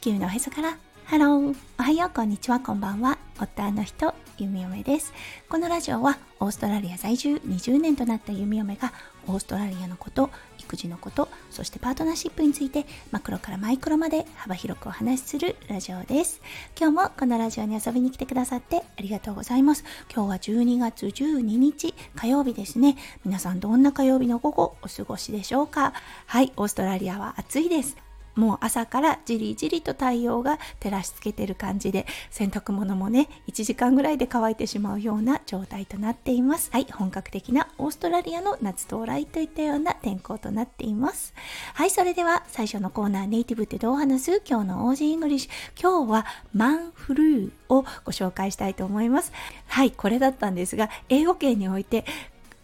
[0.00, 0.78] 地球のへそから。
[1.04, 1.56] ハロー。
[1.78, 2.10] おはよう。
[2.10, 2.58] こんにちは。
[2.58, 3.18] こんばんは。
[3.38, 5.12] 夫の人ゆみおめです。
[5.46, 8.94] このラジオはオーストラリア在住20年となったゆみおめが
[9.26, 16.40] オーストラリアのこと育児のことそしてパートナーシップについてマクロからマイクロまで幅広くお話しするラジオです。
[16.80, 19.84] 今日もこのラジオに遊びに来てくださってありがとうございます。
[20.10, 22.96] 今日は12月12日火曜日ですね。
[23.26, 25.92] 皆さんどんな火曜日の午後お過ごしでしょうか？
[26.24, 28.09] はいオーストラリアは暑いです。
[28.40, 36.70] もう朝からじりじりと太陽が照らしつけてる感じで洗濯物もね1時間ぐらいで乾いてしまうような状態となっています。
[36.72, 41.34] はい本格的なオーストラリアの夏到来といったような天候となっています。
[41.74, 44.42] はいそれでは最初のコーナーネイティブってどう話す？
[44.48, 45.50] 今日の Aussie English。
[45.78, 49.32] 今日は man flu をご紹介したいと思います。
[49.66, 52.06] はいこれだったんですが英語圏において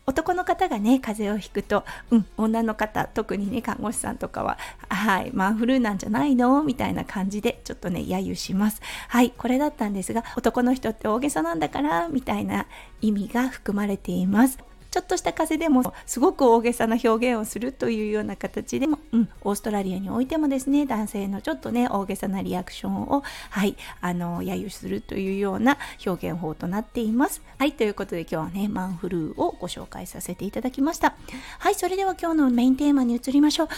[0.06, 4.56] 男の方がね風邪をひくと、うん、女の方特にね看護師さんとかは
[4.88, 6.62] はいマンフルーなんじゃないの？
[6.62, 8.80] みたいな感じでちょっとね揶揄します。
[9.08, 12.08] はいこれだったんですが男の人って大げさなんだから？
[12.08, 12.66] みたいな
[13.00, 14.58] 意味が含まれています。
[14.96, 31.14] ちょっとした風でもすごく大げさな表現をするというような形でも、うん、オーストラリアにおいてもですね男性のちょっとね大げさなリアクションをはいあの揶揄するというような表現法となっていますはいということで今日はねマンフルーをご紹介させていただきました
[31.58, 33.68] はいそれでは今日のメインテーマに移りましょう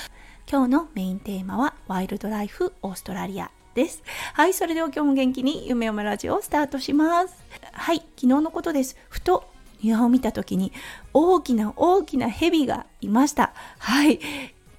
[0.49, 4.03] 今日のメインテーマはワイルドライフオーストラリアです。
[4.35, 7.35] はい、それでは今日も元気に夢をラジオをスタートします。
[7.73, 8.97] はい、昨日のことです。
[9.09, 9.45] ふと
[9.83, 10.73] 庭を見た時に
[11.13, 13.53] 大きな大きな蛇がいました。
[13.79, 14.21] はい。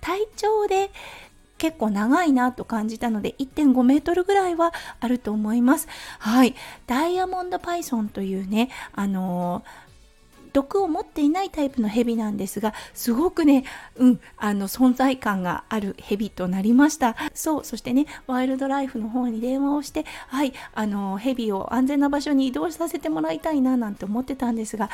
[0.02, 0.91] 体長で
[1.58, 5.88] 結構長いなと感じたので1.5メートルぐらいはあると思います。
[6.19, 6.56] はい。
[6.88, 9.88] ダイヤモンドパイソンというねあのー
[10.53, 13.64] 毒を持っていないタイプのヘビなんですがすごくね、
[13.95, 17.16] うん、あの存在感があるヘビとなりました。
[17.33, 24.90] そうそしてねワイルドライフの方に電話をしてはいあのヘビを安全な場所に移動させてもらいたいななんて思ってたんですが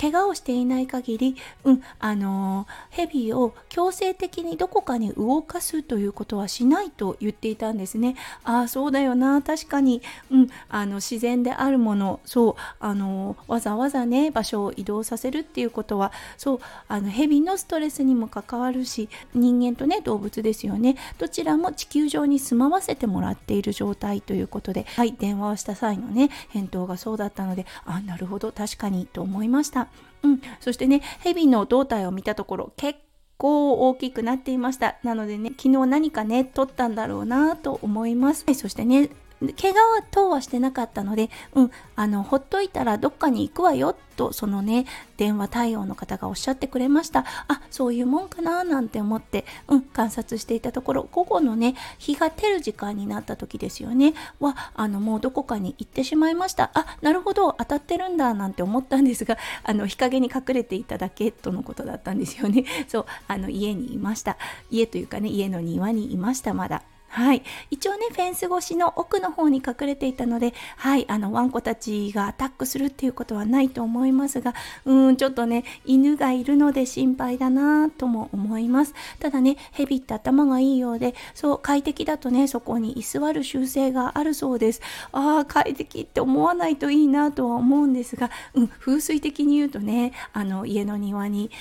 [0.00, 8.16] 怪我をしていない限り、うん、あのヘビを強制的にどこかに動かすということはしないと言っていたんですね。
[8.44, 9.40] ああそうだよな。
[9.42, 12.20] 確かに、うん、あの自然であるもの。
[12.24, 20.96] そうあのわざわざね場所を移動させるっていうことはそうあの蛇のストレスにも関わるし人間とね動物ですよね。
[21.18, 24.86] どちらも地球上に住まわせてもらっている状態ということで。
[24.96, 28.52] はい電話をした際のね返答がそうだったのであなるほど。
[28.52, 29.04] 確かに。
[29.12, 29.83] と思いました、
[30.22, 32.98] うん、そしてねヘビの胴体を見たところ結
[33.36, 34.96] 構大きくなっていました。
[35.02, 39.10] なのでね昨日何かね撮ったんだろうなと思います、はい、そしてね
[39.52, 47.24] 怪我等はしてなかったので、うん、あの、ほっといたらどっかに行くわよ、と、そのね、電話対応の方がおっしゃってくれました。
[47.48, 56.70] あ、そういうもんかな、なんて思って、うん、観察していたところ、午後のね、日が照る時間になった時ですよね、は、あの、もうどこかに行ってしまいました。
[56.74, 62.64] あ、なるほど、当たってるんだ、なんて思ったんですが、 あの、日陰に隠れていただけとのことだったんですよね。
[62.88, 64.36] そう、あの、家にいました。
[64.70, 66.82] 家というかね、家の庭にいました、まだ。
[67.14, 67.44] はい。
[67.70, 74.52] 一応ね、フェンス越しの奥の方に隠れていたので、はい、あの、ワンコたちがアタックするっていうことはないと思いますが、
[74.84, 78.94] うん、ちょっとね、犬がいるので心配だなとも思います。
[79.20, 84.80] ただね、ヘビって頭がいいようで、そう、快適だとね、そこに居座る習性があるそうです。
[85.12, 91.52] ああ、快適って思わないといいなとは思うんですが、うん、風水的に言うとね、あの、家の庭に、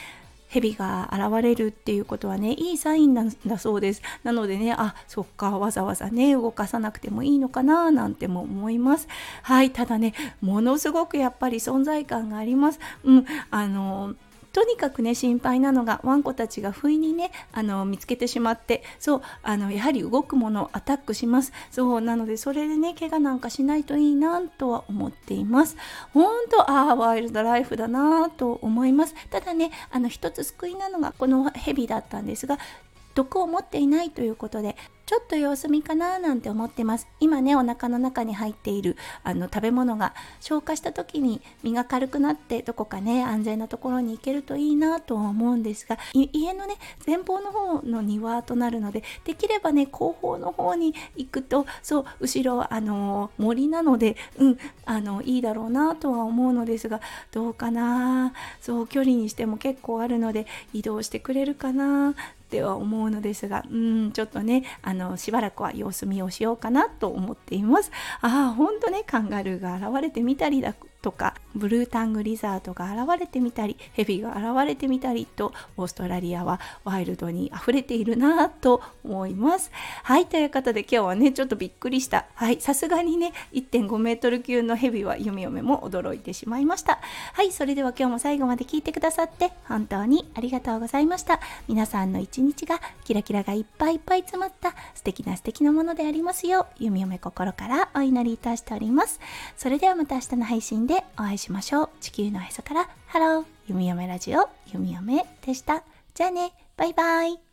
[0.53, 4.01] 蛇が現れるっていうことはねいいサインなんだそうです。
[4.23, 9.07] なのでねあそっかわざわざね動かさなくてもいいのかななんても思います。
[9.41, 12.79] はいただねものすごくやっぱり存在感があります。
[13.03, 14.13] うんあの
[14.53, 21.51] とにかくね心配なのがワンコたちが不意にねあの見つけてしまってそうあのやはり動くものをアタックします。
[21.71, 25.75] そうなのでそれでね怪我なんかしないといいなとは思っています。
[26.13, 29.15] ほんとああワイルドライフだなと思います。
[29.31, 32.59] ただねあの一つ救いなのがこのヘビだったんですが
[33.15, 34.75] 毒を持っていないということで
[35.05, 37.07] ちょっと様子見かななんて思ってます。
[37.19, 46.75] 今ねお腹の中に入っているあの食べ物が消化した時に身が軽くなってどこかね安全なところに行けるといいなとは思うんですが家のね
[47.05, 57.01] 前方の方の庭となるのでできればね後方の方に行くとそう後ろあの森なのでうんあのいいだろうなとは思うのですが
[57.31, 58.33] どうかな。
[58.61, 62.15] そう距離にしても結構あるので移動してくれるかな。
[62.53, 67.91] っては思うのですがうんちょっとねあのしばらくは様子見をしようかなと思っています。
[68.21, 79.71] ああほんとねカンガルーが現れてみたりだとかブルータングリザードが現れてみたりヘビが現れてみたりとオーストラリアはワイルドに溢れているなと思います。
[80.03, 82.25] はいということで今日はねちょっとびっくりした。
[82.35, 86.99] はいさすがにね1.5メートル級のヘビは弓嫁も驚いてしまいました。
[87.33, 91.39] はいそれでは今日も最後まで聞いてくださって本当にありがとうございました。
[91.67, 99.19] 皆さんの一日がキラキラがいっぱいいっぱい詰まった素敵な素敵なものでありますよう弓嫁心からお祈りいたしております。
[99.55, 101.42] それではまた明日の配信でお会いしましょう。
[101.43, 101.89] しましょう。
[101.99, 102.89] 地球のへそから。
[103.07, 103.45] ハロー。
[103.67, 104.47] 弓嫁ラジオ。
[104.67, 105.83] 弓嫁でした。
[106.13, 106.53] じゃあね。
[106.77, 107.52] バイバイ。